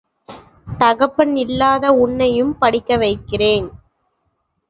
[0.79, 3.67] தகப்பன் இல்லாத உன்னையும் படிக்க வைக்கிறேன்.